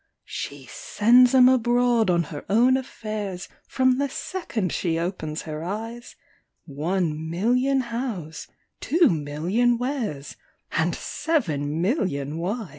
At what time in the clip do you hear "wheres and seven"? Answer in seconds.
9.77-11.79